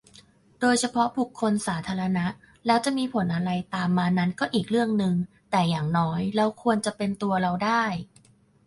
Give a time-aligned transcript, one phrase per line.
[0.59, 2.25] โดยเฉพาะบุคคลสาธารณะ
[2.65, 5.15] แล้วจะมีผลอะไรตามมานั่นก็อีกเรื่องนึง
[5.51, 7.83] แต่อย่างน้อยเราควรจะเป็นตัวเราได้